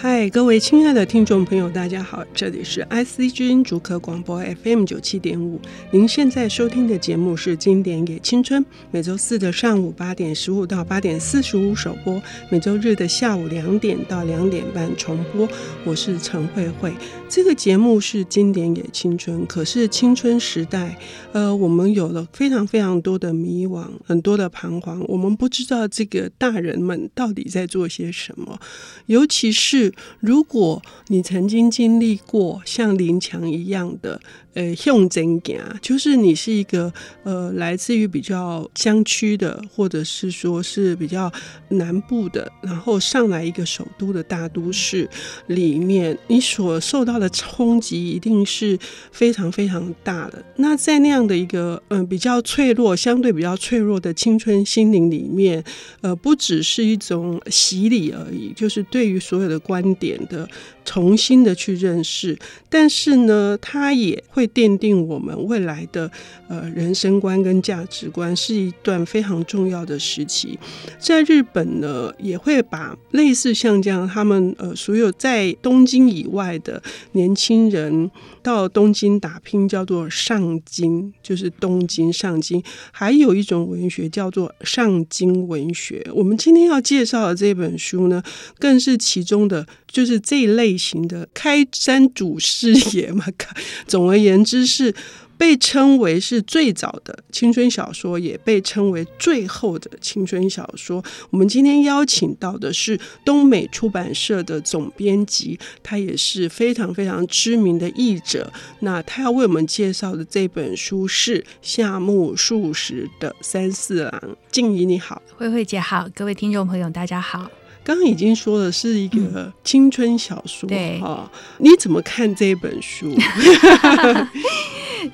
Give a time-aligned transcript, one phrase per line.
[0.00, 5.60] 嗨，各位亲爱的听众朋友，大家好，这里是 IC 之音竹科广播 FM 九七点五。
[5.90, 15.48] 您现在收听的节目是《经典也青春》，每周四的上午八点十五到八点四十五首播，每周日的下午两点到两点半重播。
[15.82, 16.94] 我是陈慧慧。
[17.28, 20.96] 这个节目是《经典也青春》，可是青春时代，
[21.32, 28.60] 呃，我们有了非常非常多的迷惘，很多的彷徨，我们不知道这个大人们到底在做些什么，
[29.06, 29.87] 尤其是。
[30.20, 34.20] 如果你曾经经历过像林强一样的，
[34.54, 36.92] 呃，用真讲，就是你是一个
[37.22, 41.30] 呃，来自于比较乡区的，或者是说是比较
[41.68, 45.08] 南部的，然后上来一个首都的大都市
[45.46, 48.76] 里面，你所受到的冲击一定是
[49.12, 50.42] 非常非常大的。
[50.56, 55.62] 那在那样的一个嗯、比较脆弱、相对比较脆弱的青春心灵里面，
[56.00, 60.48] 呃，不只是一种洗礼而已，就是对于所有的关观点的。
[60.84, 62.38] 重新的去认识，
[62.70, 66.10] 但是呢，它也会奠定我们未来的
[66.48, 70.58] 呃人生观跟价值观，是一段非常重要的时期。
[70.98, 78.10] 在日本呢，也会把类似像这样，他们呃所有在东京以外的年轻人
[78.48, 82.62] 到东京打拼，叫做上京，就是东京上京。
[82.90, 86.02] 还有一种文学叫做上京文学。
[86.14, 88.22] 我们今天要介绍的这本书呢，
[88.58, 89.66] 更是其中的。
[89.90, 93.24] 就是这一类型的开山祖师爷嘛，
[93.88, 94.94] 总而言之是
[95.38, 101.02] 被称为是最早的青春小说，也被称为最后的青春小说。
[101.30, 108.52] 我们今天邀请到的是东美出版社的总编辑，他也是非常非常知名的译者。
[108.80, 114.20] 那他要为我们介绍的这本书是夏目漱石的《三四郎》。
[114.50, 117.48] 静怡你好，慧慧姐好，各位听众朋友大家好。
[117.84, 123.14] 刚刚已经说了是一个青春小说，对哈，你怎么看这本书？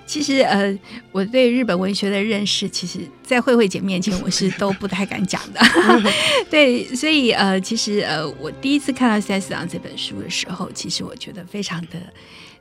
[0.07, 0.77] 其实呃，
[1.13, 5.61] 我对日本文学的认识，其实，在慧慧姐面前，我是都不太敢讲的。
[6.51, 12.01] 对，所以呃，其实呃，我第一次看到《三四郎》这本书的时候，其实我觉得非常的。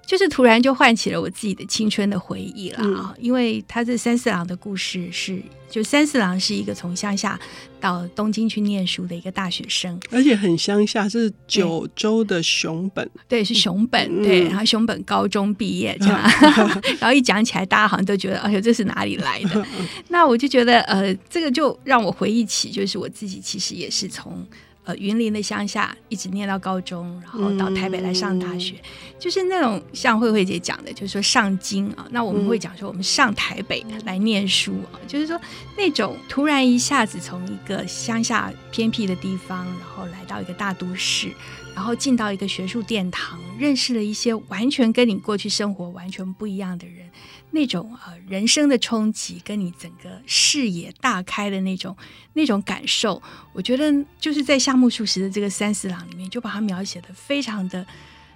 [0.05, 3.15] 就是突然就唤起了我自己的青春的回忆了啊！
[3.15, 7.39] 嗯、因为他这三四郎的故事是，就三四郎是一个从乡下
[7.79, 16.21] 到东京去念书的一个大学生，而且很乡下，是九州的熊本，对，是熊本，对，然后熊本高中毕业这样，
[16.99, 19.65] 然后一讲起来，大家好像都觉得，哎呦，这是哪里来的？
[20.09, 24.45] 那我就觉得，呃，这个就让我回忆起，就是我自己其实也是从。
[24.85, 32.05] 呃，云林的乡下一直念到高中，然后到台北来上大学，嗯、就是那种像慧慧姐讲的，就是说上京啊。
[32.11, 35.39] 那我们会讲说，我们上台北来念书啊，嗯、就是说
[35.77, 41.31] 那种突然一下子从一个乡下偏僻的地方，然后来到一个大都市，
[41.73, 47.09] 然后进到一个学术殿堂，认识了一些完全跟你过去生活完全不一样的人。
[47.55, 51.95] 那种呃人生的冲击，跟你整个视野大开的那种
[52.33, 53.21] 那种感受，
[53.53, 57.85] 我觉得就是在夏目漱石的这个三四郎里面，就把它描写的非常的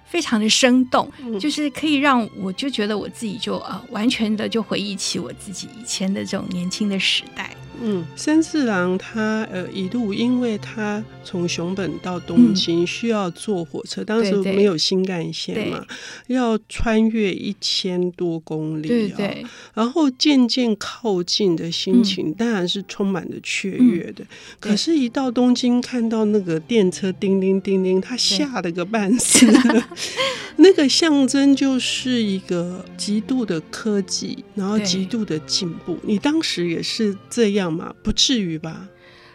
[0.06, 7.54] 非常的生动，嗯、就是可以让我就觉得我自己就呃完全的就回忆起我自己以前的这种年轻的时代。
[7.82, 15.84] 嗯，三四郎他呃一路，因为他从熊本到东京需要坐火车，嗯、当时没有新干线嘛，
[16.26, 24.24] 要穿越一千多公里，对对，然后渐渐靠近的心情当然是充满了雀跃的。
[24.24, 24.26] 嗯、
[24.58, 29.46] 可是，一到东京看到那个电车叮叮叮叮，他吓得个半死。
[30.58, 35.96] 那个象征就是一个极度的科技，然后极度的进步。
[36.02, 37.68] 你当时也是这样。
[38.02, 38.88] 不至于吧？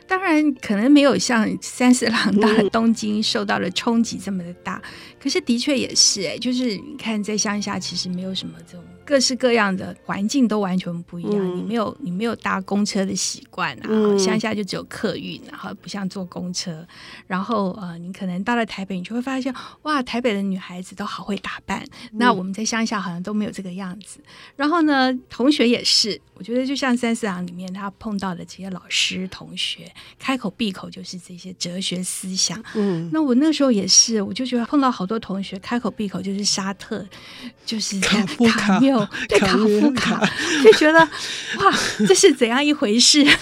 [0.06, 4.82] 当然，可能没有像三四郎到了东京受到了冲击这么的大。
[4.84, 8.84] 嗯、可是，的确也是哎，就是你看，在乡下其实没有什么这种。
[9.06, 16.86] 各式各样的环境都完全不一样，嗯、你没有你没有搭公车的习惯啊，嗯、乡下就只有客运，然后不像坐公车，
[17.28, 24.20] 然后呃，你可能到了台北，你就会发现哇，台北的女孩子都好会打扮，嗯、那我们在乡下好像都没有这个样子。
[24.56, 32.64] 然后呢，同学也是，我觉得就像三四郎里面他碰到的这些老师同学，开口闭口就是这些哲学思想。
[32.76, 37.06] 嗯，那我那时候也是，我就觉得碰到好多同学开口闭口就是沙特，
[37.66, 38.80] 就是卡夫卡。
[39.28, 40.24] 对 卡夫卡，
[40.64, 41.74] 就觉得哇，
[42.08, 43.26] 这是怎样一回事？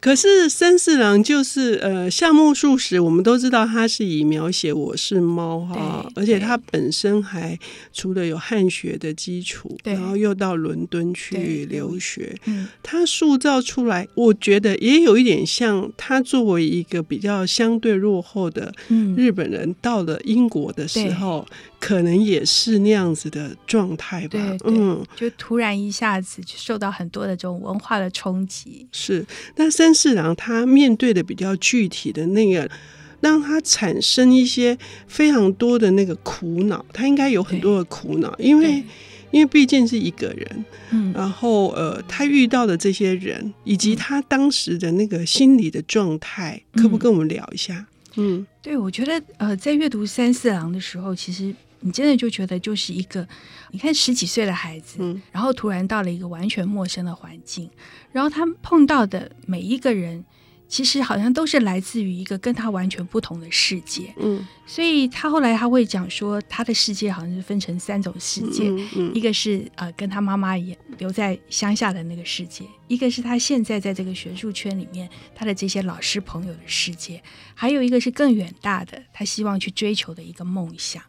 [0.00, 7.58] 可是三四郎就是呃，夏目漱石，我们都知道他是以描写我是猫哈，而且他本身还
[7.92, 12.38] 除了有汉学的基础，然后又到伦敦去留学，
[12.82, 18.72] 他塑造出来，我觉得也有一点像他作为一个比较相对落后的
[19.16, 21.44] 日本人，到了英国的时候。
[21.80, 28.86] 可能也是那样子的状态吧，对对嗯，就突然一下子就受到很多的这种文化的冲击。
[28.90, 32.68] 是，那三四郎他面对的比较具体的那个，
[33.20, 34.76] 让他产生一些
[35.06, 38.82] 非常多的那个苦恼，他应该有很多的苦恼，因为
[39.30, 47.86] 因为毕竟是一个人，嗯，然后呃，他遇到的这些人以及他当时的那个心理的状态，嗯、可不跟我们聊一下？
[48.16, 51.54] 嗯，对，我觉得呃，在阅读三四郎的时候，其实。
[51.80, 53.26] 你真的就觉得就是一个，
[53.70, 57.70] 你看十几岁的孩子，嗯，然后突然到了一个完全陌生的环境，
[58.12, 60.24] 然后他碰到的每一个人，
[60.66, 77.22] 其实好像都是来自于一个跟他完全不同的世界，嗯，所以他后来他会讲说，他的世界好像是分成三种世界，嗯嗯，一个是呃跟他妈妈一样留在乡下的那个世界，一个是他现在在这个学术圈里面他的这些老师朋友的世界，
[77.54, 81.02] 还有一个是更远大的，他希望去追求的一个梦想。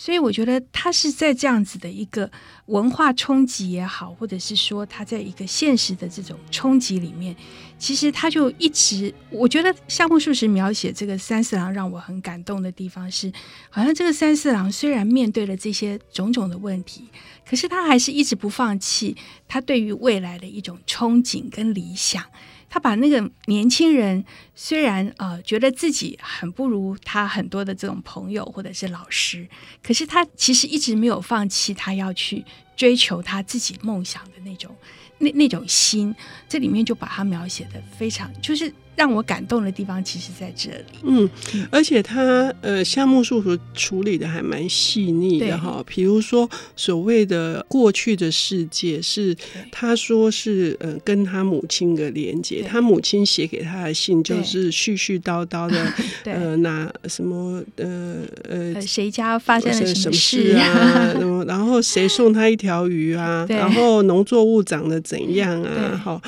[0.00, 2.30] 所以我觉得他是在这样子的一个
[2.66, 7.34] 文化冲击也好，或者是说他在一个现实的这种冲击里面，
[7.80, 13.32] 其实他就一直，我觉得夏目漱石描写这个三四郎让我很感动的地方是，
[13.70, 17.08] 好像这个三四郎虽然面对了这些种种的问题，
[17.44, 19.16] 可是他还是一直不放弃
[19.48, 22.22] 他对于未来的一种憧憬跟理想。
[22.68, 24.24] 他把那个年轻人，
[24.54, 29.48] 虽然呃觉得自己很不如他很多的这种朋友或者是老师，
[29.82, 32.44] 可是他其实一直没有放弃他要去
[32.76, 34.74] 追求他自己梦想的那种
[35.18, 36.14] 那那种心。
[36.48, 38.72] 这里面就把他描写的非常就是。
[38.98, 40.98] 让我感动的地方，其实在这里。
[41.04, 41.30] 嗯，
[41.70, 45.80] 而且他呃，夏目漱石处理的还蛮细腻的哈。
[45.86, 49.36] 比如说，所谓的过去的世界是，
[49.70, 52.60] 他说是呃，跟他母亲的连接。
[52.68, 55.92] 他母亲写给他的信就是絮絮叨叨的，
[56.26, 61.14] 呃，拿什么呃呃，谁家发生了什么事啊？
[61.46, 63.46] 然后谁送他一条鱼啊？
[63.48, 65.96] 然后农作物长得怎样啊？
[66.02, 66.20] 好。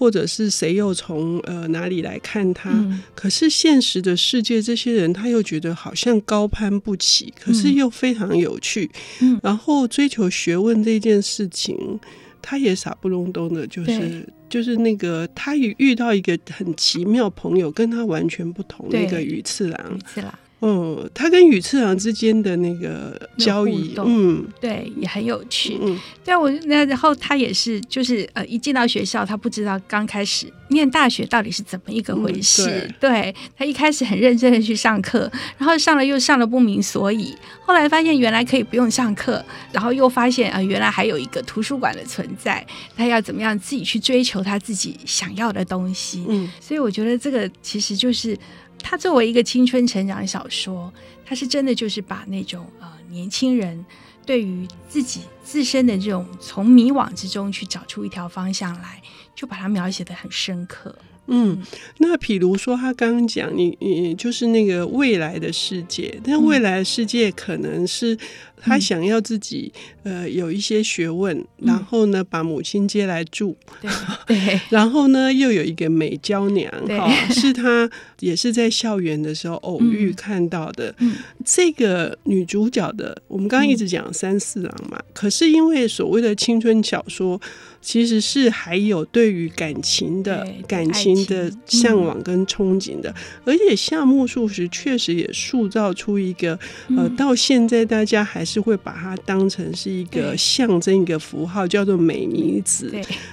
[0.00, 2.70] 或者是谁又从呃哪里来看他？
[2.70, 8.90] 嗯、可是现实的世界，这些人他又觉得好像高攀不起，可是又非常有趣。
[9.20, 12.00] 嗯、然后追求学问这件事情，
[12.40, 19.94] 他也傻不隆咚的，就是就是那个他也遇到一个很奇妙朋友，跟他完全不同的一个宇次郎。
[19.94, 20.34] 宇次郎。
[20.62, 25.78] 嗯，他跟宇次郎之间的那个交易，嗯，对，也很有趣。
[25.80, 32.68] 嗯，对我那然后他也是，就是呃，一进到学校，他不知道刚开始念大学到底是怎么一个回事。
[32.68, 39.42] 嗯、对，对他一开始很认真的去上课，然后上了又上了不明所以，后来发现原来可以不用上课，
[39.72, 46.22] 然后又发现啊、呃，原来还有一个图书馆的存在，他要怎么样自己去追求他自己想要的东西。
[46.28, 48.36] 嗯，所以我觉得这个其实就是。
[48.82, 50.92] 他作为一个青春成长小说，
[51.24, 53.84] 他是真的就是把那种呃年轻人
[54.26, 59.02] 对于自己自身的这种从迷惘之中去找出一条方向来，
[59.34, 60.94] 就把它描写的很深刻。
[61.32, 61.62] 嗯，
[61.98, 68.18] 那比如说他刚刚讲你你就是那个未来的世界，但未来的世界可能是。
[68.62, 69.72] 他想要自己
[70.02, 73.90] 呃有一些学问，嗯、然后呢把母亲接来住，对，
[74.26, 80.94] 对 然后呢又有一个美娇娘哈对、哦，是他也是在校园的时候偶遇看到的。
[80.98, 87.40] 嗯、这个女主角的，我们刚刚一直讲三四郎嘛，嗯、可是因为所谓的青春小说，
[87.80, 93.14] 其实是还有对于感情的感情的向往跟憧憬的，嗯、
[93.46, 96.58] 而且夏目漱石确实也塑造出一个
[96.94, 98.50] 呃到现在大家还是。
[98.50, 102.92] 是会把它当成是一个象征，一个符号，叫做美弥子。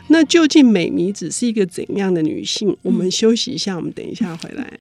[0.10, 2.78] 那究竟美弥子是一个怎样的女性？
[2.84, 4.72] 我们休息一下，我们等一下回来。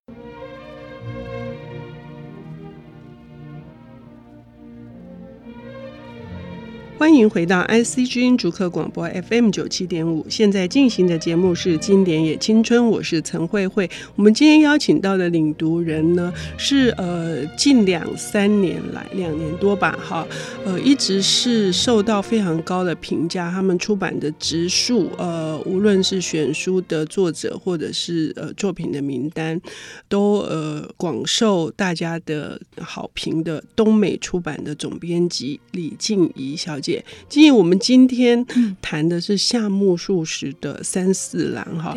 [6.98, 13.88] 欢迎回到 IC 之音竹客广播 FM 九七点五，现在进行的节目是《经典也青春》，我是陈慧慧。
[14.14, 20.26] 我们今天邀请到的领读人呢，是呃近两三年来两年多吧，哈，
[20.64, 23.50] 呃一直是受到非常高的评价。
[23.50, 29.60] 他们出版的植树，呃无论是选书的作者或者是呃作品的名单，
[30.08, 36.85] 都呃广受大家的好评的东美出版的总编辑李静怡小姐。
[37.32, 38.44] 因为我们今天
[38.80, 41.96] 谈的是夏目漱石的三四郎哈，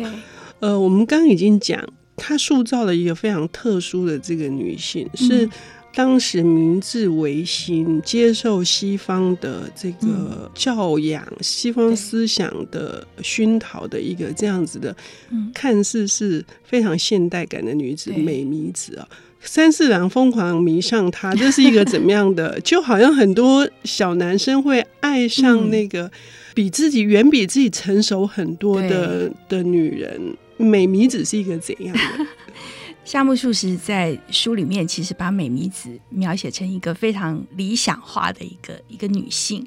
[0.60, 1.82] 呃，我们刚刚已经讲，
[2.16, 5.50] 他塑造了一个非常特殊的这个女性，嗯、是
[5.92, 14.96] 当时明治维新，接受西方的这个教养、嗯、西方思想的熏陶的一个这样子的，
[15.30, 19.08] 嗯、看似是非常现代感的女子，美弥子啊。
[19.42, 22.60] 三四郎疯狂迷上他， 这是一个怎么样的？
[22.60, 26.10] 就好像很多小男生会爱上那个
[26.54, 30.36] 比自己远比自己成熟很多的的女人。
[30.56, 32.26] 美弥子是一个怎样的？
[33.02, 39.66] 夏目漱石在书里面其实把美弥子描写成一个非常理想化的一个一个女性。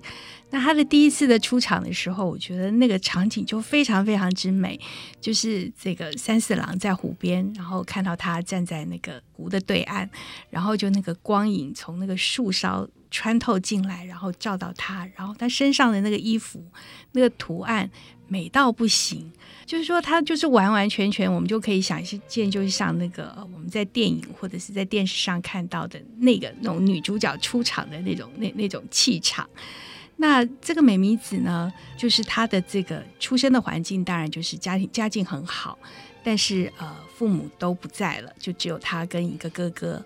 [0.54, 4.80] 那她的第一次的出场的时候，我觉得那个场景就非常非常之美，
[5.20, 10.08] 就是这个三四郎在湖边，然后看到她站在那个湖的对岸，
[10.52, 16.64] 然后就那个光影从那个树梢穿透进来，然后照到她，然后她身上的那个衣服
[17.14, 17.90] 那个图案
[18.28, 19.34] 美到不行，
[19.66, 29.50] 就是说她就是完完全全，我们就可以想一见，就是像那个我们在电影或者是在电视上看到的那个那种女主角出场的那种那那种气场。
[30.24, 35.78] 那这个美弥子呢，就是她的这个出生的环境，当然就是家庭家境很好，
[36.24, 40.04] 但是呃，父母都不在了，就只有他跟一个哥哥。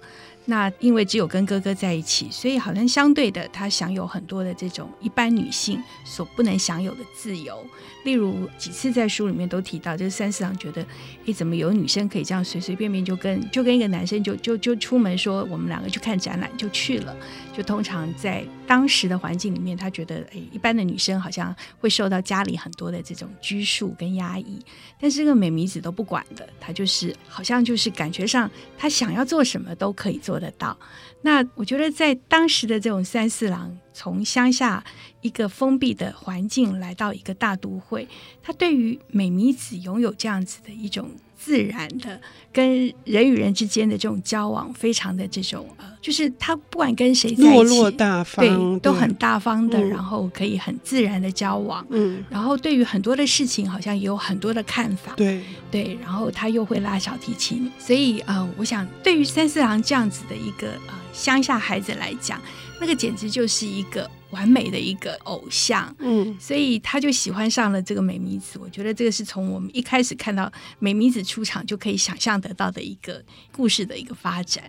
[0.49, 7.61] 那因为只有跟哥哥在一起，所以好像相对的，他享有很多的这种一般女性所不能享有的自由。
[8.05, 10.85] 例如几次在书里面都提到，就是三四郎觉得，
[11.25, 17.13] 诶，怎么有女生可以这样随随便便就跟就跟一个男生就就就出门说我们两个去看展览就去了？
[17.53, 24.63] 就通常在当时的环境里面，他觉得，诶，一般的女生好像会受到家里很多的这种拘束跟压抑，
[24.97, 26.96] 但是这个美弥子都不管的，她就是
[27.27, 30.77] 好像就是感觉上，他想要做什么都可以做得到。
[31.21, 34.83] 那我觉得，在当时的这种三四郎，从乡下
[35.21, 38.07] 一个封闭的环境来到一个大都会，
[38.41, 41.09] 他对于美弥子拥有这样子的一种。
[41.37, 42.19] 自然的
[42.51, 55.41] 跟人与人之间的这种交往，非常的这种呃，就是他不管跟谁在一起，落落大方，对，都很大方的，然后可以很自然的交往，嗯，然后对于很多的事情，好像也有很多的看法，对。
[55.69, 62.41] 对，然后他又会拉小提琴，所以呃，我想对于三四郎这样子的一个呃乡下孩子来讲，
[62.79, 64.09] 那个简直就是一个。
[64.31, 68.59] 完美的一个偶像，嗯，所以他就喜欢上了这个美弥子。
[68.59, 74.63] 我觉得这个是从我们一开始看到美弥子出场就可以想象得到的一个故事的一个发展。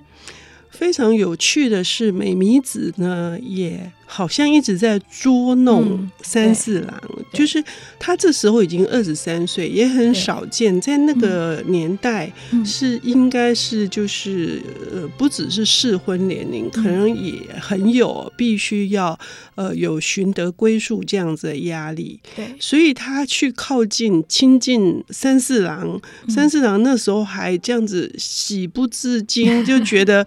[0.71, 7.63] 非常有趣的是，美弥子呢也好像一直在捉弄三四郎，嗯、就是
[7.99, 12.33] 他这时候已经二十三岁，也很少见，在那个年代
[12.65, 19.17] 是应该是就是呃不只是适婚年龄，可能也很有必须要
[19.57, 22.19] 呃有寻得归宿这样子的压力。
[22.35, 30.27] 对，所以他去靠近亲近三四郎，三四郎那时候还这样子喜不自禁，就觉得。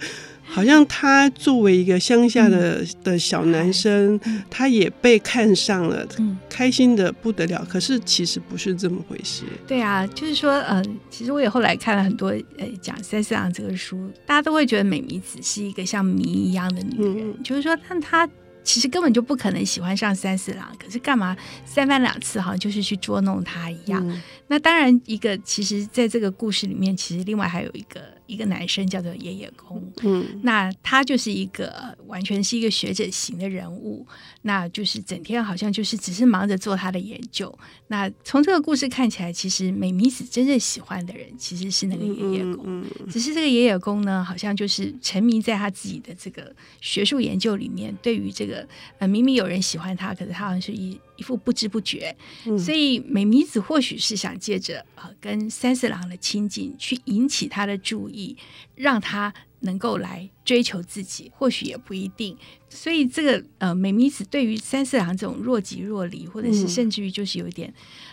[0.53, 7.65] 好像他作为一个乡下的的小男生，嗯、他也被看上了，嗯、开心的不得了。
[7.69, 9.43] 可是其实不是这么回事。
[9.65, 12.27] 对啊，就是说，嗯、呃，其实我也后来看了很多
[12.57, 18.27] 呃讲三四郎这个书，大家都会觉得美弥子是一个像谜一样的女人，嗯、就是说，但她
[18.63, 24.05] 其实根本就不可能喜欢上三四郎，可是干嘛三番两次好像就是去捉弄他一样。
[24.07, 28.01] 嗯、那当然，一个其实在这个故事里面，其实另外还有一个。
[28.27, 34.07] 一个男生叫做野野公，嗯，那他就是一个完全是一个学者型的人物，
[34.43, 37.53] 那就是整天好像就是只是忙着做他的研究。
[37.87, 48.65] 那从这个故事看起来，其实美弥子真正喜欢的人其实是那个野野公，嗯嗯、只是这个野野公呢，好像就是沉迷在他自己的这个学术研究里面，对于这个
[48.99, 50.97] 呃明明有人喜欢他，可是他好像是一。
[51.17, 52.15] 一副不知不觉，
[52.47, 58.35] 嗯、所以美弥子或许是想借着呃跟三四郎的亲近，去引起他的注意，
[58.75, 62.35] 让他能够来追求自己，或许也不一定。
[62.67, 67.71] 所以这个呃美弥子对于三四郎这种若即若离，或者是甚至于就是有一点。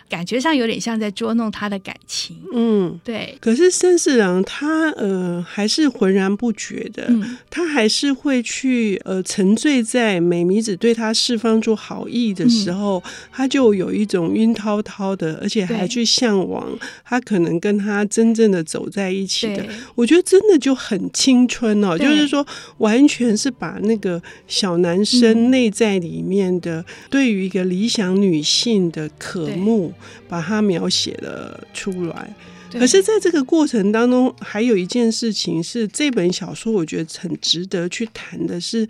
[0.09, 3.37] 嗯感觉上有点像在捉弄他的感情，嗯，对。
[3.41, 16.67] 可是三四郎他呃还是浑然不觉的，嗯、他还是会去呃沉醉在美弥子对他释放出好意的时候，嗯、他就有一种晕滔滔的，而且还去向往
[17.05, 19.65] 他可能跟他真正的走在一起的。
[19.95, 22.45] 我觉得真的就很青春哦，就是说
[22.79, 29.93] 完全是把那个小男生内在里面的对于一个理想女性的渴慕。
[30.29, 32.35] 把它描写了出来，
[32.73, 38.87] 可是，在这个过程当中，还有一件事情是这本小说我觉得很值得去谈的是，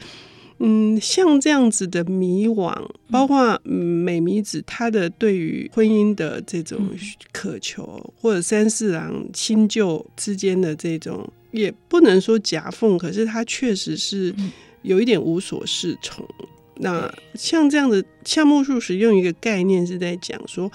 [0.58, 2.74] 嗯，像这样子的迷惘，
[3.10, 6.90] 包括美弥子她的对于婚姻的这种
[7.32, 14.34] 渴求，或者三四郎新旧之间的这种，也不能说夹缝，可是他确实是
[14.82, 16.28] 有一点无所适从。
[16.78, 20.70] 那像这样的夏目漱石用一个概念是在讲说。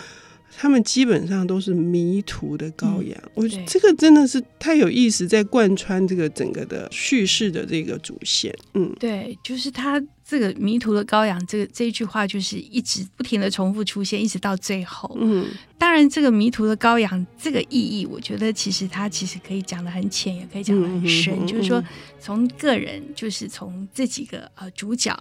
[0.55, 8.55] 他们基本上都是迷途的羔羊，嗯、我觉得这个真的是太有意思，在贯穿这个整个的叙事的这个主线。
[8.75, 10.00] 嗯，对，就是他
[10.34, 15.16] 这个迷途的羔羊，这个这一句话就是一直不停的重复出现，一直到最后。
[15.22, 15.46] 嗯，
[15.78, 21.84] 当然，这个迷途的羔羊这个意义，我觉得其实它其实可以讲的很浅，也可以讲的很深，嗯、就是说
[22.20, 25.16] 从个人，就是从这几个呃主角。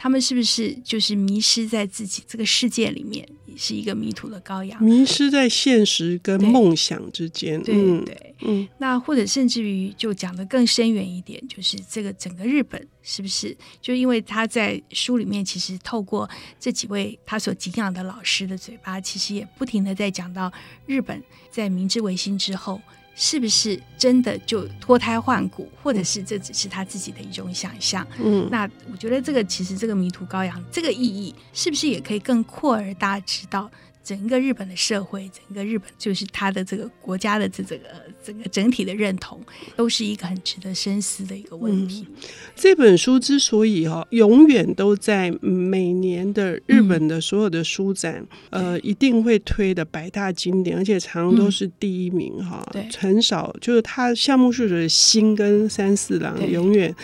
[0.00, 7.60] 他们是不是就是迷失在自己这个世界里面，是一个迷途的羔羊，迷失在现实跟梦想之间。
[7.62, 20.52] 对对，嗯，那或者甚至于就讲的更深远一点，就是这个整个日本是不是就因为他在书里面其实透过这几位他所敬仰的老师的嘴巴，其实也不停的在讲到
[20.86, 22.80] 日本在明治维新之后。
[23.20, 28.06] 是不是真的就脱胎换骨，或者是这只是他自己的一种想象？
[28.22, 33.68] 嗯，那我觉得这个其实这个迷途羔羊这个意义，是不是也可以更扩而大之到？
[34.08, 37.84] 整个日本的社会，整个日本就是他的这个国家的这这个
[38.24, 39.38] 整个整体的认同，
[39.76, 42.06] 都是一个很值得深思的一个问题。
[42.08, 42.16] 嗯、
[42.56, 52.66] 这本书之所以哈、哦、永远都在每年的日本的所有的书展，嗯、呃，一定会推的百大经典，而且常常都是第一名哈。
[52.98, 56.94] 很少就是他夏目漱石的心跟三四郎永远。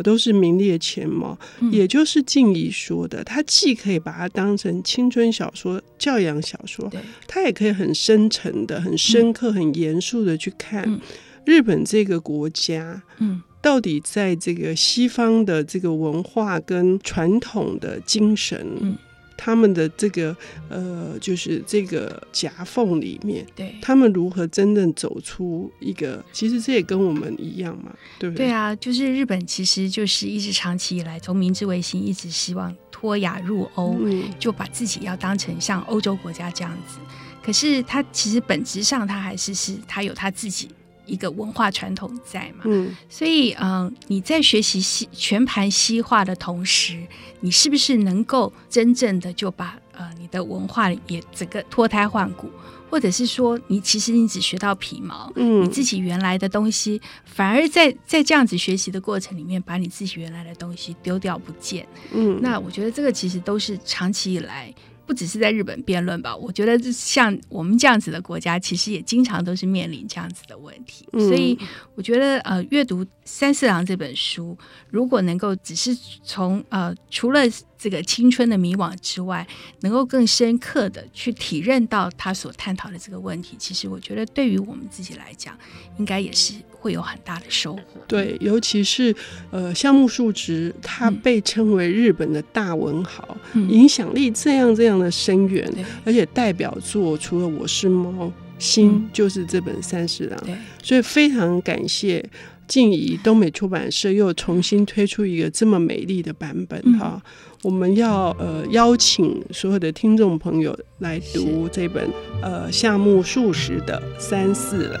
[0.00, 6.88] 都是名列前茅，嗯、也就是静怡说的，他既可以把它当成青春小说、教养小说，
[7.26, 11.00] 他也可以很深沉的、很深刻、很严肃的去看
[11.44, 18.96] 日本这个国家，嗯，到底在这个西方的这个文化跟传统的精神，嗯。
[19.44, 20.36] 他们的这个
[20.68, 26.24] 呃，就是这个夹缝里面，对，他们如何真正走出一个？
[26.32, 28.46] 其实这也跟我们一样嘛，对不对？
[28.46, 36.98] 对啊，就是日本其实就是一直长期以来，从明治维新一直希望脱亚入欧，嗯、就把自己要当成像欧洲国家这样子。
[37.44, 40.68] 可是他其实本质上他还是是他有他自己。
[41.06, 47.06] 一个文化传统在嘛，嗯，所以嗯、呃，你在学习西全盘西化的同时，
[47.40, 52.50] 你是不是能够真正的就把呃你的文化也整个脱胎换骨，
[52.88, 64.72] 或者是说你其实你只学到皮毛，嗯，你自己原来的东西，反而在在这样子学习的过程里面，把你自己原来的东西丢掉不见，嗯，那我觉得这个其实都是长期以来。
[65.06, 71.06] 不只是在日本辩论吧，我觉得像我们这样子的国家，其实也经常都是面临这样子的问题。
[71.12, 71.58] 嗯、所以
[71.94, 74.56] 我觉得，呃，阅读三四郎这本书，
[74.90, 77.40] 如果能够只是从呃，除了
[77.76, 79.46] 这个青春的迷惘之外，
[79.80, 85.56] 能够更深刻的去体认到他所探讨的这个问题，其实我觉得对于我们自己来讲，
[85.98, 86.54] 应该也是。
[86.82, 87.80] 会有很大的收获。
[88.08, 89.14] 对，尤其是
[89.52, 98.10] 呃，夏目漱石，他被称为日本的大文豪，嗯、影响力这样这样的深远，对而且代表作除了《我是猫》
[98.58, 100.36] 心，嗯、就是这本《三四郎》。
[100.44, 102.28] 对，所以非常感谢
[102.66, 107.22] 静怡东美出版社又重新推出一个这么美丽的版本哈。
[107.24, 107.30] 嗯、
[107.62, 112.10] 我们要呃邀请所有的听众朋友来读这本
[112.42, 115.00] 呃夏目漱石的《三四郎》。